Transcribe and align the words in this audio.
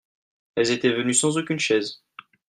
Elles 0.55 0.71
étaient 0.71 0.95
venus 0.95 1.21
sans 1.21 1.37
aucune 1.37 1.59
chaise. 1.59 2.01